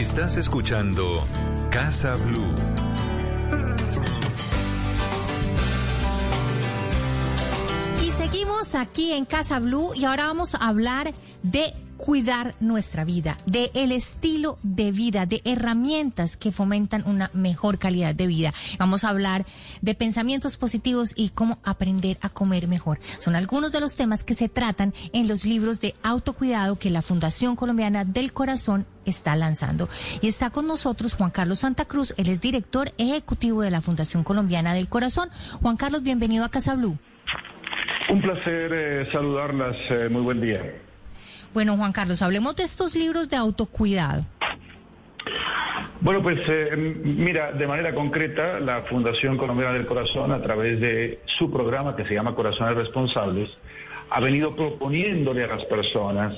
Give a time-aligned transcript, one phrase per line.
[0.00, 1.22] Estás escuchando
[1.70, 2.54] Casa Blue.
[8.02, 11.12] Y seguimos aquí en Casa Blue y ahora vamos a hablar
[11.42, 17.78] de cuidar nuestra vida, de el estilo de vida, de herramientas que fomentan una mejor
[17.78, 18.54] calidad de vida.
[18.78, 19.44] Vamos a hablar
[19.82, 23.00] de pensamientos positivos y cómo aprender a comer mejor.
[23.18, 27.02] Son algunos de los temas que se tratan en los libros de autocuidado que la
[27.02, 29.88] Fundación Colombiana del Corazón está lanzando.
[30.22, 34.24] Y está con nosotros Juan Carlos Santa Cruz, él es director ejecutivo de la Fundación
[34.24, 35.28] Colombiana del Corazón.
[35.60, 36.98] Juan Carlos, bienvenido a Casa Blue.
[38.08, 39.76] Un placer eh, saludarlas.
[39.90, 40.62] Eh, muy buen día.
[41.52, 44.24] Bueno, Juan Carlos, hablemos de estos libros de autocuidado.
[46.00, 51.20] Bueno, pues eh, mira, de manera concreta, la Fundación Colombiana del Corazón, a través de
[51.38, 53.50] su programa que se llama Corazones Responsables,
[54.08, 56.34] ha venido proponiéndole a las personas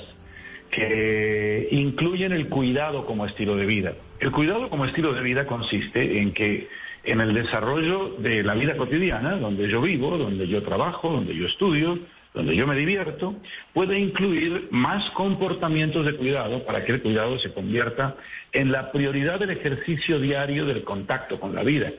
[0.69, 3.93] que incluyen el cuidado como estilo de vida.
[4.19, 6.67] El cuidado como estilo de vida consiste en que
[7.03, 11.47] en el desarrollo de la vida cotidiana, donde yo vivo, donde yo trabajo, donde yo
[11.47, 11.99] estudio,
[12.33, 13.35] donde yo me divierto,
[13.73, 18.15] puede incluir más comportamientos de cuidado para que el cuidado se convierta
[18.51, 21.91] en la prioridad del ejercicio diario del contacto con la vida.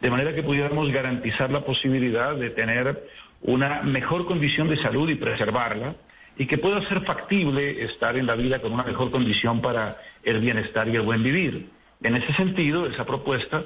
[0.00, 3.04] De manera que pudiéramos garantizar la posibilidad de tener
[3.42, 5.94] una mejor condición de salud y preservarla,
[6.36, 10.40] y que pueda ser factible estar en la vida con una mejor condición para el
[10.40, 11.68] bienestar y el buen vivir.
[12.02, 13.62] En ese sentido, esa propuesta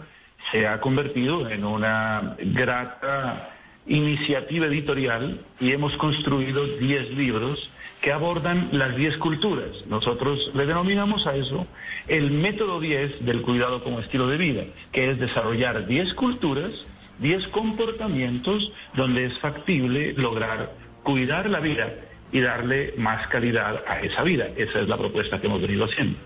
[0.52, 3.57] se ha convertido en una grata
[3.88, 9.70] iniciativa editorial y hemos construido 10 libros que abordan las 10 culturas.
[9.88, 11.66] Nosotros le denominamos a eso
[12.06, 16.86] el método 10 del cuidado como estilo de vida, que es desarrollar 10 culturas,
[17.18, 21.92] 10 comportamientos donde es factible lograr cuidar la vida
[22.30, 24.48] y darle más calidad a esa vida.
[24.56, 26.18] Esa es la propuesta que hemos venido haciendo.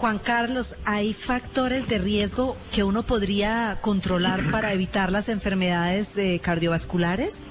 [0.00, 6.40] Juan Carlos, ¿hay factores de riesgo que uno podría controlar para evitar las enfermedades eh,
[6.42, 7.46] cardiovasculares?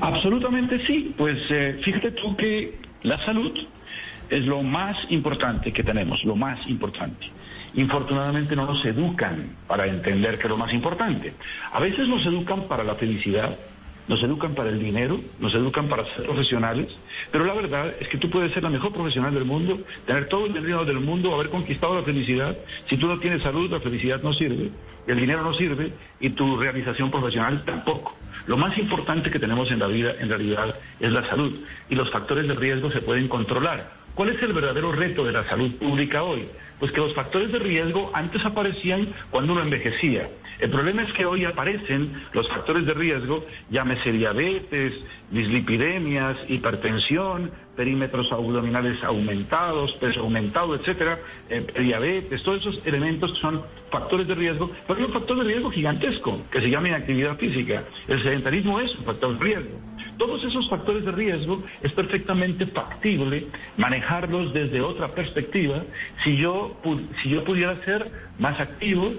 [0.00, 1.12] Absolutamente sí.
[1.18, 3.52] Pues eh, fíjate tú que la salud
[4.30, 7.26] es lo más importante que tenemos, lo más importante.
[7.74, 11.34] Infortunadamente no nos educan para entender que es lo más importante.
[11.72, 13.56] A veces nos educan para la felicidad,
[14.08, 16.88] nos educan para el dinero, nos educan para ser profesionales,
[17.30, 20.46] pero la verdad es que tú puedes ser la mejor profesional del mundo, tener todo
[20.46, 22.56] el dinero del mundo, haber conquistado la felicidad.
[22.88, 24.70] Si tú no tienes salud, la felicidad no sirve,
[25.06, 28.16] el dinero no sirve y tu realización profesional tampoco.
[28.46, 31.52] Lo más importante que tenemos en la vida, en realidad, es la salud
[31.88, 33.92] y los factores de riesgo se pueden controlar.
[34.14, 36.48] ¿Cuál es el verdadero reto de la salud pública hoy?
[36.78, 40.28] Pues que los factores de riesgo antes aparecían cuando uno envejecía.
[40.58, 44.94] El problema es que hoy aparecen los factores de riesgo, llámese diabetes,
[45.30, 54.26] dislipidemias, hipertensión, perímetros abdominales aumentados, peso aumentado, etcétera, eh, diabetes, todos esos elementos son factores
[54.26, 57.84] de riesgo, pero hay un factor de riesgo gigantesco que se llama inactividad física.
[58.08, 59.78] El sedentarismo es un factor de riesgo.
[60.16, 63.46] Todos esos factores de riesgo es perfectamente factible
[63.76, 65.84] manejarlos desde otra perspectiva
[66.24, 66.67] si yo,
[67.22, 69.12] si yo pudiera ser más activo,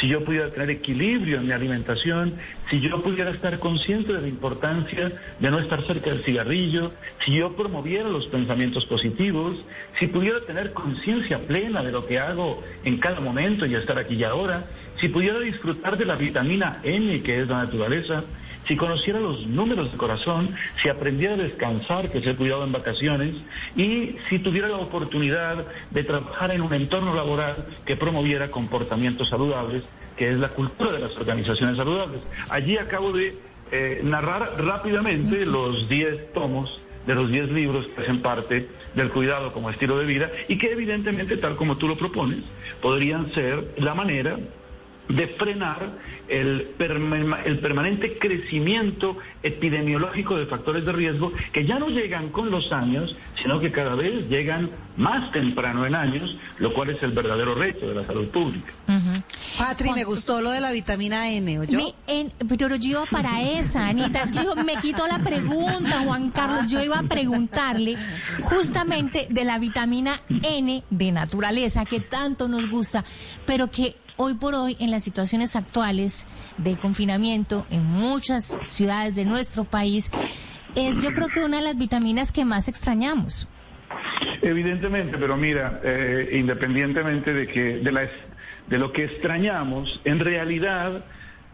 [0.00, 2.34] si yo pudiera tener equilibrio en mi alimentación,
[2.70, 6.92] si yo pudiera estar consciente de la importancia de no estar cerca del cigarrillo,
[7.24, 9.56] si yo promoviera los pensamientos positivos,
[9.98, 14.16] si pudiera tener conciencia plena de lo que hago en cada momento y estar aquí
[14.16, 14.64] y ahora,
[15.00, 18.24] si pudiera disfrutar de la vitamina N que es la naturaleza,
[18.66, 22.72] si conociera los números de corazón, si aprendiera a descansar, que se he cuidado en
[22.72, 23.34] vacaciones,
[23.76, 29.84] y si tuviera la oportunidad de trabajar en un entorno laboral que promoviera comportamientos saludables,
[30.16, 32.20] que es la cultura de las organizaciones saludables.
[32.50, 33.36] Allí acabo de
[33.70, 39.52] eh, narrar rápidamente los 10 tomos de los 10 libros que hacen parte del cuidado
[39.52, 42.40] como estilo de vida y que evidentemente, tal como tú lo propones,
[42.80, 44.38] podrían ser la manera
[45.08, 45.78] de frenar
[46.28, 52.72] el, el, permanente crecimiento epidemiológico de factores de riesgo que ya no llegan con los
[52.72, 57.54] años, sino que cada vez llegan más temprano en años, lo cual es el verdadero
[57.54, 58.72] reto de la salud pública.
[59.58, 61.78] Patri, me gustó lo de la vitamina N, ¿oyó?
[62.58, 66.82] pero yo iba para esa, Anita, es que me quito la pregunta, Juan Carlos, yo
[66.82, 67.96] iba a preguntarle
[68.42, 73.04] justamente de la vitamina N de naturaleza, que tanto nos gusta,
[73.44, 76.26] pero que hoy por hoy en las situaciones actuales
[76.58, 80.10] de confinamiento en muchas ciudades de nuestro país
[80.74, 83.48] es yo creo que una de las vitaminas que más extrañamos.
[84.42, 88.08] Evidentemente, pero mira, eh, independientemente de que de, la,
[88.68, 91.04] de lo que extrañamos, en realidad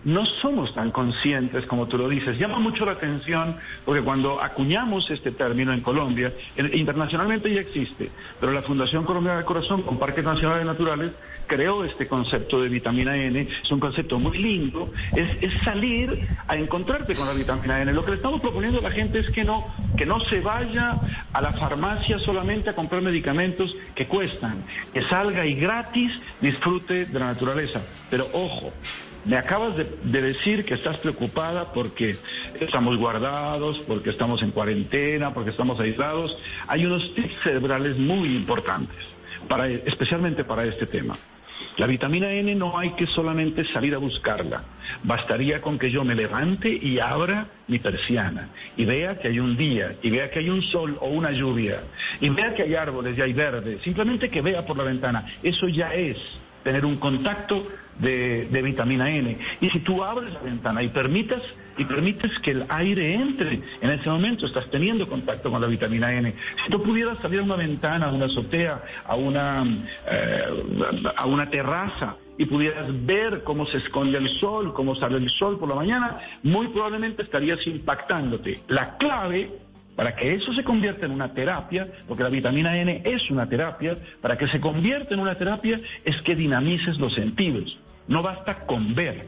[0.05, 2.39] no somos tan conscientes como tú lo dices.
[2.39, 8.11] Llama mucho la atención porque cuando acuñamos este término en Colombia, internacionalmente ya existe,
[8.41, 11.13] pero la Fundación Colombiana del Corazón con Parques Nacionales Naturales
[11.47, 13.47] creó este concepto de vitamina N.
[13.63, 17.93] Es un concepto muy lindo, es, salir a encontrarte con la vitamina N.
[17.93, 19.67] Lo que le estamos proponiendo a la gente es que no,
[19.97, 20.99] que no se vaya
[21.33, 27.19] a la farmacia solamente a comprar medicamentos que cuestan, que salga y gratis disfrute de
[27.19, 27.83] la naturaleza.
[28.11, 28.73] Pero ojo,
[29.25, 32.17] me acabas de, decir que estás preocupada porque
[32.61, 36.37] estamos guardados, porque estamos en cuarentena, porque estamos aislados.
[36.67, 38.97] Hay unos tips cerebrales muy importantes,
[39.49, 41.17] para, especialmente para este tema.
[41.77, 44.65] La vitamina N no hay que solamente salir a buscarla.
[45.05, 49.57] Bastaría con que yo me levante y abra mi persiana y vea que hay un
[49.57, 51.81] día, y vea que hay un sol o una lluvia,
[52.21, 53.79] y vea que hay árboles y hay verde.
[53.85, 55.25] Simplemente que vea por la ventana.
[55.43, 56.19] Eso ya es
[56.63, 57.67] tener un contacto
[57.99, 59.39] de, vitamina N.
[59.61, 61.43] Y si tú abres la ventana y permitas,
[61.79, 66.13] y permites que el aire entre, en ese momento estás teniendo contacto con la vitamina
[66.13, 66.35] N.
[66.65, 69.65] Si tú pudieras salir a una ventana, a una azotea, a una,
[70.09, 75.31] eh, a una terraza y pudieras ver cómo se esconde el sol, cómo sale el
[75.31, 78.61] sol por la mañana, muy probablemente estarías impactándote.
[78.69, 79.51] La clave
[79.97, 83.97] para que eso se convierta en una terapia, porque la vitamina N es una terapia,
[84.21, 87.79] para que se convierta en una terapia es que dinamices los sentidos.
[88.09, 89.27] No basta con ver,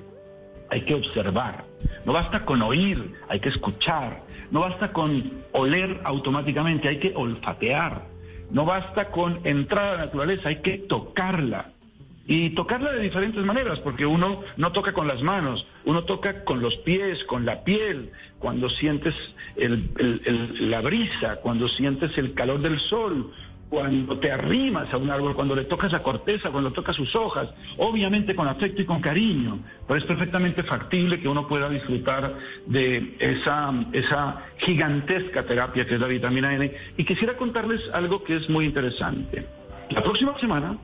[0.71, 1.65] hay que observar.
[2.05, 4.23] No basta con oír, hay que escuchar.
[4.51, 8.03] No basta con oler automáticamente, hay que olfatear.
[8.51, 11.74] No basta con entrar a la naturaleza, hay que tocarla.
[12.27, 16.63] Y tocarla de diferentes maneras, porque uno no toca con las manos, uno toca con
[16.63, 19.15] los pies, con la piel, cuando sientes
[19.57, 23.31] la brisa, cuando sientes el calor del sol,
[23.69, 27.49] cuando te arrimas a un árbol, cuando le tocas la corteza, cuando tocas sus hojas,
[27.77, 32.37] obviamente con afecto y con cariño, pero es perfectamente factible que uno pueda disfrutar
[32.67, 36.73] de esa, esa gigantesca terapia que es la vitamina N.
[36.97, 39.47] Y quisiera contarles algo que es muy interesante.
[39.91, 40.79] La próxima semana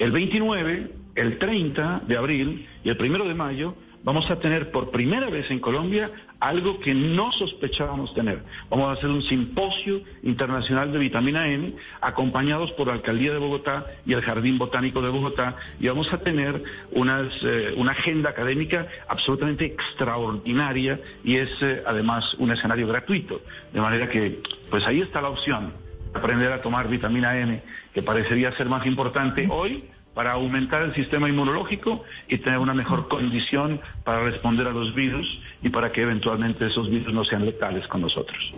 [0.00, 4.90] el 29, el 30 de abril y el 1 de mayo vamos a tener por
[4.90, 6.10] primera vez en Colombia
[6.40, 8.42] algo que no sospechábamos tener.
[8.70, 13.84] Vamos a hacer un simposio internacional de vitamina N acompañados por la Alcaldía de Bogotá
[14.06, 16.62] y el Jardín Botánico de Bogotá y vamos a tener
[16.94, 23.42] eh, una agenda académica absolutamente extraordinaria y es eh, además un escenario gratuito.
[23.74, 25.74] De manera que, pues ahí está la opción
[26.14, 29.84] aprender a tomar vitamina N, que parecería ser más importante hoy
[30.14, 35.26] para aumentar el sistema inmunológico y tener una mejor condición para responder a los virus
[35.62, 38.52] y para que eventualmente esos virus no sean letales con nosotros.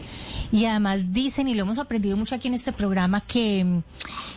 [0.51, 3.83] Y además dicen, y lo hemos aprendido mucho aquí en este programa, que mm,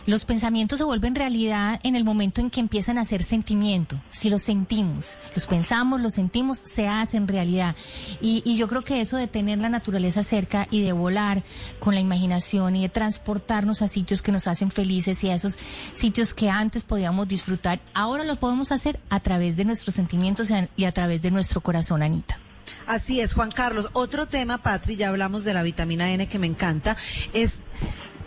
[0.06, 4.00] los pensamientos se vuelven realidad en el momento en que empiezan a ser sentimiento.
[4.10, 7.76] Si los sentimos, los pensamos, los sentimos, se hacen realidad.
[8.20, 11.42] Y, y yo creo que eso de tener la naturaleza cerca y de volar
[11.80, 15.58] con la imaginación y de transportarnos a sitios que nos hacen felices y a esos
[15.92, 20.84] sitios que antes podíamos disfrutar, ahora lo podemos hacer a través de nuestros sentimientos y
[20.84, 22.38] a través de nuestro corazón, Anita.
[22.86, 23.90] Así es, Juan Carlos.
[23.92, 26.96] Otro tema, Patri, ya hablamos de la vitamina N que me encanta,
[27.32, 27.62] es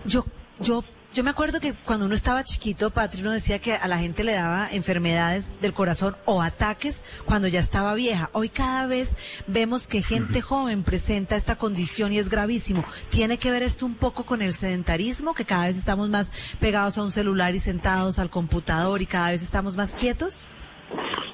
[0.05, 0.25] yo,
[0.59, 3.97] yo yo me acuerdo que cuando uno estaba chiquito, Patri, uno decía que a la
[3.97, 8.29] gente le daba enfermedades del corazón o ataques cuando ya estaba vieja.
[8.33, 9.17] Hoy cada vez
[9.47, 12.85] vemos que gente joven presenta esta condición y es gravísimo.
[13.09, 16.97] ¿Tiene que ver esto un poco con el sedentarismo, que cada vez estamos más pegados
[16.99, 20.47] a un celular y sentados al computador y cada vez estamos más quietos?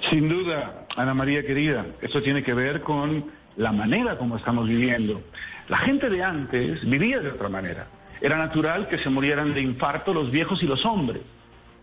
[0.09, 3.25] Sin duda, Ana María querida, eso tiene que ver con
[3.57, 5.21] la manera como estamos viviendo.
[5.67, 7.87] La gente de antes vivía de otra manera.
[8.21, 11.21] Era natural que se murieran de infarto los viejos y los hombres.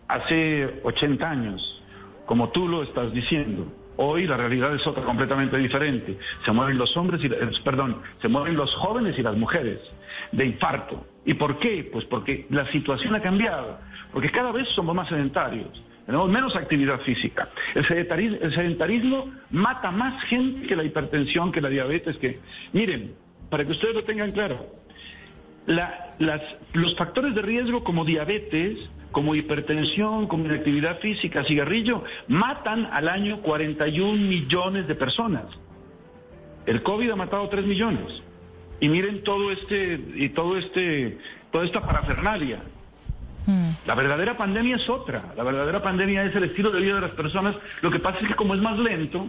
[0.07, 1.83] Hace 80 años,
[2.25, 3.71] como tú lo estás diciendo.
[3.95, 6.17] Hoy la realidad es otra completamente diferente.
[6.45, 9.79] Se mueren los hombres y eh, perdón, se mueren los jóvenes y las mujeres
[10.31, 11.05] de infarto.
[11.25, 11.87] ¿Y por qué?
[11.91, 13.79] Pues porque la situación ha cambiado,
[14.11, 15.83] porque cada vez somos más sedentarios.
[16.05, 17.49] Tenemos menos actividad física.
[17.75, 22.39] El sedentarismo, el sedentarismo mata más gente que la hipertensión, que la diabetes, que...
[22.73, 23.15] Miren,
[23.49, 24.65] para que ustedes lo tengan claro,
[25.65, 28.77] los factores de riesgo como diabetes,
[29.11, 35.45] como hipertensión, como inactividad física, cigarrillo, matan al año 41 millones de personas.
[36.65, 38.21] El COVID ha matado 3 millones.
[38.79, 41.17] Y miren todo este, y todo este,
[41.51, 42.59] toda esta parafernalia.
[43.45, 43.71] Hmm.
[43.85, 45.33] La verdadera pandemia es otra.
[45.37, 47.55] La verdadera pandemia es el estilo de vida de las personas.
[47.81, 49.27] Lo que pasa es que como es más lento,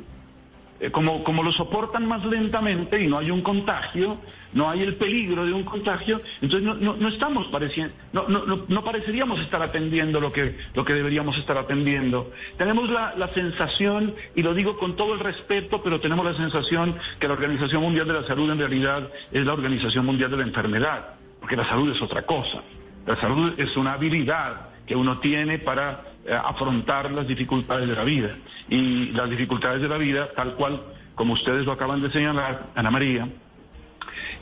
[0.92, 4.18] como, como lo soportan más lentamente y no hay un contagio,
[4.52, 8.64] no hay el peligro de un contagio, entonces no, no, no estamos pareciendo, no, no,
[8.68, 12.30] no, pareceríamos estar atendiendo lo que, lo que deberíamos estar atendiendo.
[12.56, 16.96] Tenemos la, la sensación, y lo digo con todo el respeto, pero tenemos la sensación
[17.18, 20.44] que la Organización Mundial de la Salud en realidad es la Organización Mundial de la
[20.44, 22.62] Enfermedad, porque la salud es otra cosa.
[23.06, 28.04] La salud es una habilidad que uno tiene para eh, afrontar las dificultades de la
[28.04, 28.36] vida.
[28.68, 30.80] Y las dificultades de la vida, tal cual
[31.14, 33.28] como ustedes lo acaban de señalar, Ana María,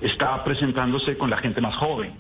[0.01, 2.13] está presentándose con la gente más joven.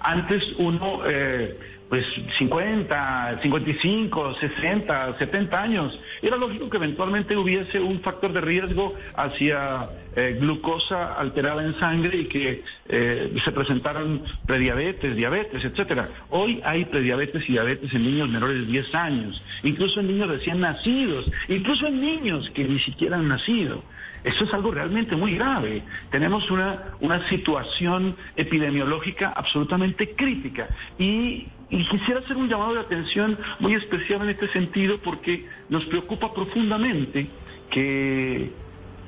[0.00, 2.06] Antes uno, eh, pues
[2.38, 9.90] 50, 55, 60, 70 años, era lógico que eventualmente hubiese un factor de riesgo hacia
[10.16, 16.08] eh, glucosa alterada en sangre y que eh, se presentaran prediabetes, diabetes, etcétera.
[16.30, 20.60] Hoy hay prediabetes y diabetes en niños menores de 10 años, incluso en niños recién
[20.60, 23.82] nacidos, incluso en niños que ni siquiera han nacido.
[24.24, 25.82] Eso es algo realmente muy grave.
[26.10, 30.68] Tenemos una, una situación epidemiológica absolutamente crítica.
[30.98, 36.32] Y, quisiera hacer un llamado de atención muy especial en este sentido porque nos preocupa
[36.32, 37.28] profundamente
[37.70, 38.52] que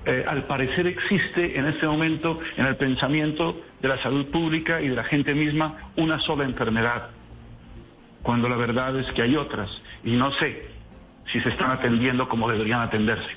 [0.05, 4.89] eh, al parecer existe en este momento en el pensamiento de la salud pública y
[4.89, 7.11] de la gente misma una sola enfermedad,
[8.23, 9.83] cuando la verdad es que hay otras.
[10.05, 10.69] Y no sé,
[11.33, 13.37] si se están atendiendo como deberían atenderse.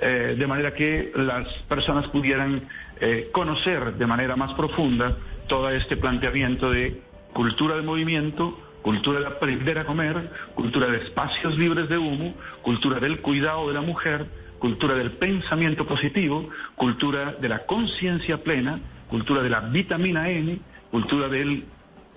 [0.00, 2.68] eh, de manera que las personas pudieran
[3.00, 5.16] eh, conocer de manera más profunda
[5.48, 11.56] todo este planteamiento de cultura de movimiento, cultura de aprender a comer, cultura de espacios
[11.58, 14.26] libres de humo, cultura del cuidado de la mujer,
[14.58, 21.28] cultura del pensamiento positivo, cultura de la conciencia plena, cultura de la vitamina N, cultura
[21.28, 21.64] del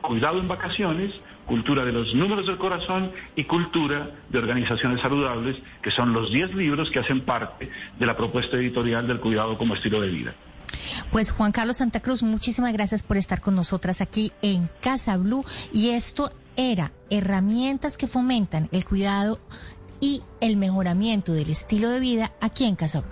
[0.03, 1.11] cuidado en vacaciones,
[1.47, 6.53] cultura de los números del corazón y cultura de organizaciones saludables, que son los 10
[6.53, 10.33] libros que hacen parte de la propuesta editorial del cuidado como estilo de vida.
[11.11, 15.45] Pues Juan Carlos Santa Cruz, muchísimas gracias por estar con nosotras aquí en Casa Blue
[15.71, 19.39] y esto era herramientas que fomentan el cuidado
[19.99, 23.03] y el mejoramiento del estilo de vida aquí en Casa.